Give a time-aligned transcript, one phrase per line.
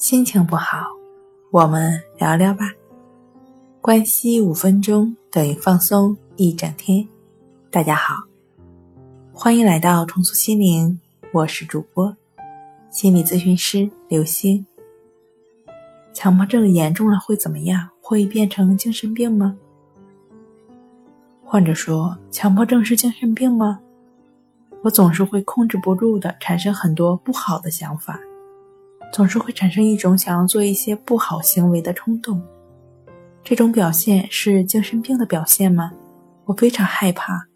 [0.00, 0.86] 心情不好，
[1.50, 2.72] 我们聊聊吧。
[3.82, 7.06] 关系五分钟等于放松一整天。
[7.70, 8.14] 大家好，
[9.30, 10.98] 欢迎来到重塑心灵，
[11.34, 12.16] 我是主播
[12.88, 14.64] 心理咨询师刘星。
[16.14, 17.86] 强迫症严重了会怎么样？
[18.00, 19.54] 会变成精神病吗？
[21.44, 23.78] 患者说：“强迫症是精神病吗？”
[24.82, 28.18] 我总是会控制不住的产生很多不好的想法。
[29.12, 32.40] 总是会产生一种想要做一些不好行为的冲动，
[33.42, 35.92] 这种表现是精神病的表现吗？
[36.44, 37.46] 我非常害怕。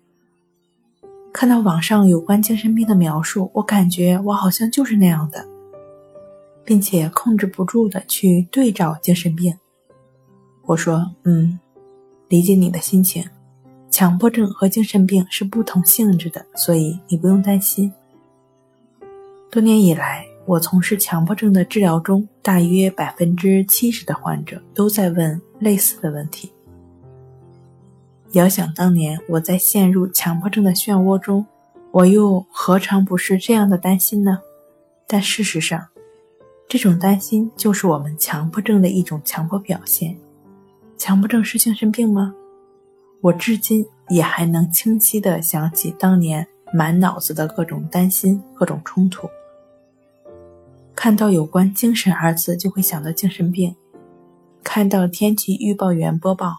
[1.33, 5.45] 看到网上有关精神病的描述，我感觉我好像就是那样的，
[6.65, 9.57] 并且控制不住的去对照精神病。
[10.67, 11.59] 我说：“嗯，
[12.29, 13.25] 理解你的心情，
[13.91, 17.93] 强迫症和精神病是不同性质的，所以你不用担心。”
[19.51, 20.27] 多年以来。
[20.47, 26.53] 我从事强迫症的治疗中，大约百分之七十的患者都在问类似的问题。
[28.33, 31.47] 遥想当年，我在陷入强迫症的漩涡中，
[31.91, 34.39] 我又何尝不是这样的担心呢？
[35.07, 35.87] 但事实上，
[36.69, 40.15] 这种担心就是我们强迫症的一种强迫表现。
[40.99, 42.35] 强迫症是精神病吗？
[43.23, 49.27] 我至今也还能清晰地想起当年满脑子的各种担心、各种冲突。
[50.97, 53.75] 看到有关“精神”二字，就会想到精神病；
[54.63, 56.57] 看到天气预报员播报，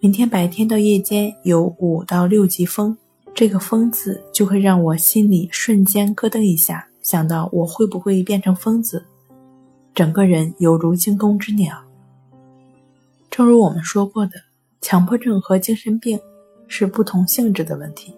[0.00, 2.96] 明天白天到夜间有五到六级风，
[3.34, 9.04] 这个“疯”字就会让我心里瞬间咯噔一下，想到我会不会变成疯子，
[9.94, 11.76] 整个人犹如惊弓之鸟。
[13.30, 14.32] 正如我们说过的，
[14.80, 16.18] 强迫症和精神病
[16.66, 18.14] 是不同性质的问题。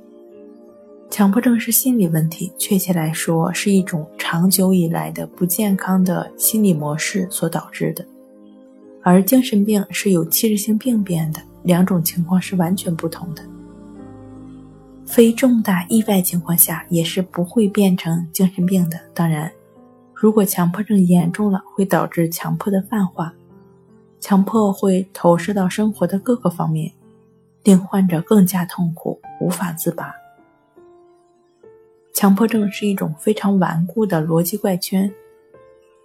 [1.11, 8.03] 强迫症是心理问题，确切来说是一种长久以来的不健康的心理模式所导致的，
[9.03, 13.43] 而精神病是有器质性病变的，两种情况是完全不同的。
[15.05, 18.99] 非重大意外情况下也是不会变成精神病的。
[19.13, 19.53] 当然，
[20.15, 23.31] 如果强迫症严重了，会导致强迫的泛化，
[24.21, 26.91] 强迫会投射到生活的各个方面，
[27.63, 30.15] 令患者更加痛苦，无法自拔。
[32.15, 35.13] 强迫症是一种非常顽固的逻辑怪圈，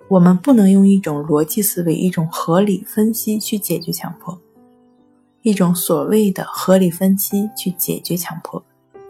[0.08, 4.36] 我们不能用一种逻辑思维、一种合理分析去解决强迫，
[5.44, 8.62] 一种所谓的合理分析去解决强迫，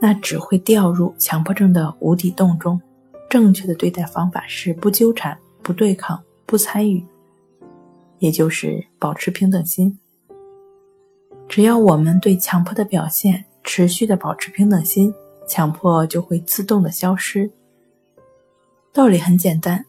[0.02, 2.80] 那只会掉入强迫症的无底洞中。
[3.30, 7.06] 正确的对待方法是不纠缠、不对抗、不参与，
[8.18, 9.98] 也就是保持平等心。
[11.48, 15.14] 只要我们对强迫的表现持续的保持平等心。
[15.50, 17.52] 强迫就会自动的消失。
[18.94, 19.84] 道理很简单，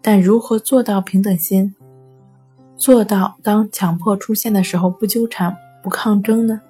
[0.00, 1.74] 但如何做到平等心？
[2.76, 6.60] 做到当强迫出现的时候不纠缠、不抗争呢？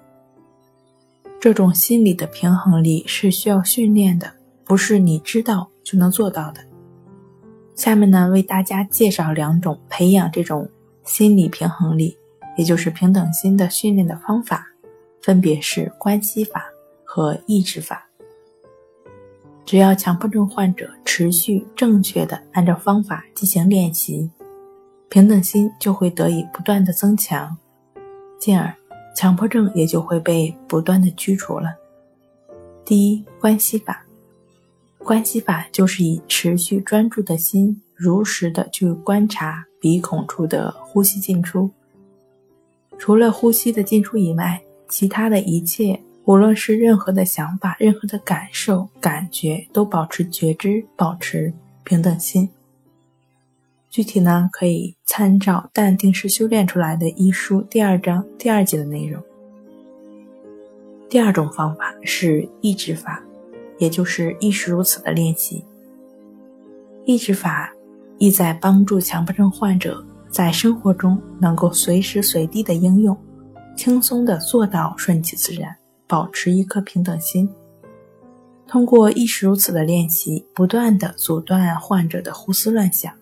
[1.41, 4.33] 这种心理的平衡力是需要训练的，
[4.65, 6.61] 不是你知道就能做到的。
[7.75, 10.69] 下面呢，为大家介绍两种培养这种
[11.05, 12.17] 心理平衡力，
[12.57, 14.67] 也就是平等心的训练的方法，
[15.21, 16.65] 分别是关系法
[17.05, 18.06] 和意志法。
[19.66, 24.31] 只要强迫症患者持续正确的按照方法进行练习，
[25.09, 27.56] 平等心就会得以不断的增强，
[28.38, 28.72] 进而
[29.16, 31.75] 强迫症也就会被不断的驱除了。
[32.84, 34.06] 第一，关系法，
[34.99, 41.69] 关系法就是以持续专注的心，如实的去观察鼻孔处的呼吸进出，
[42.97, 46.00] 除了呼吸的进出以外，其他的一切。
[46.26, 51.54] 无论是任何的想法、任何的感受、感觉，都保持觉知，保持
[51.84, 52.50] 平等心。
[53.88, 59.22] 具体呢，可以参照《淡定是修炼出来的》一书第二章第二节的内容。
[61.09, 63.22] 第二种方法是意志法，
[63.78, 65.65] 也就是亦是如此的练习。
[67.04, 67.72] 意志法
[68.18, 73.16] 意在帮助强迫症患者在生活中能够随时随地的应用，
[73.77, 75.72] 轻松的做到顺其自然。
[76.08, 77.48] 保持一颗平等心，
[78.68, 83.12] 通过亦是如此的练习，不断的阻断患者的胡思乱想；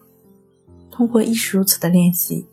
[0.90, 2.46] 通过亦是如此的练习，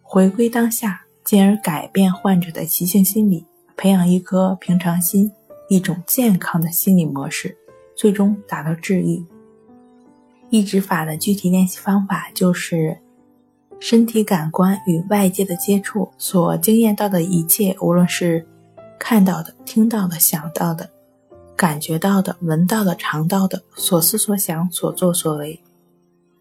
[0.00, 3.44] 回归当下，进而改变患者的习性心理，
[3.76, 5.32] 培养一颗平常心，
[5.68, 7.56] 一种健康的心理模式，
[7.96, 9.24] 最终达到治愈。
[10.50, 12.98] 抑制法的具体练习方法就是：
[13.80, 18.46] 身体感官与外界的接触所经验到的一切，无论是。
[19.06, 20.88] 看到的、听到的、想到的、
[21.54, 25.60] 感觉到的、闻到的、尝到的，所思所想、所作所为，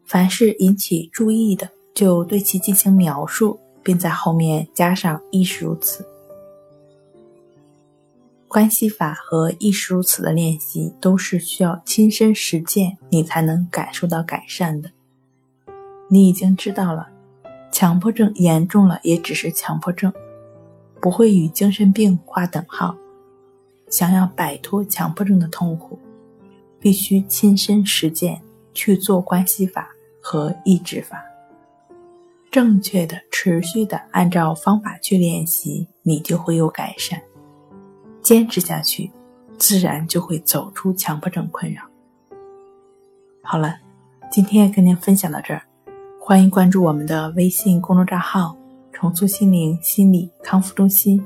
[0.06, 6.08] 凡是引起注意的、就对其进行描述，并在后面加上“亦是如此”。
[8.48, 14.90] 关系法和“亦是如此”的练习，都是需要亲身实践，你才能感受到改善的。
[16.08, 17.10] 你已经知道了，
[17.74, 20.14] 强迫症严重了也只是强迫症，
[21.04, 22.96] 不会与精神病划等号。
[23.90, 26.00] 想要摆脱强迫症的痛苦，
[26.80, 28.42] 必须亲身实践
[28.74, 29.90] 去做关系法
[30.22, 31.22] 和抑制法。
[32.50, 37.22] 正确的、持续的按照方法去练习，你就会有改善。
[38.22, 39.12] 坚持下去，
[39.58, 41.84] 自然就会走出强迫症困扰。
[43.42, 43.76] 好了，
[44.32, 45.64] 今天跟您分享到这儿，
[46.18, 48.56] 欢迎关注我们的微信公众账号
[48.94, 51.22] “重塑心灵心理康复中心”，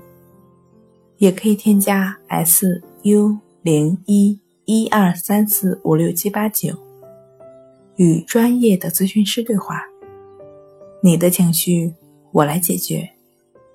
[1.18, 6.75] 也可以添加 “s u 零一一二三四五六七八九”，
[7.98, 9.81] 与专业的咨询师对话。
[11.02, 11.94] 你的情绪，
[12.31, 13.08] 我来解决。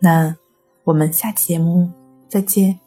[0.01, 0.37] 那
[0.85, 1.89] 我们下期节目
[2.29, 2.82] 再见。